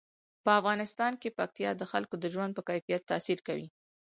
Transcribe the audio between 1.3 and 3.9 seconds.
پکتیا د خلکو د ژوند په کیفیت تاثیر کوي.